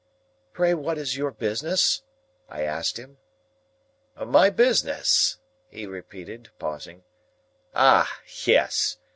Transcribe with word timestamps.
"Pray 0.51 0.73
what 0.73 0.97
is 0.97 1.15
your 1.15 1.29
business?" 1.29 2.01
I 2.49 2.63
asked 2.63 2.97
him. 2.97 3.19
"My 4.17 4.49
business?" 4.49 5.37
he 5.69 5.85
repeated, 5.85 6.49
pausing. 6.57 7.03
"Ah! 7.75 8.09
Yes. 8.45 8.97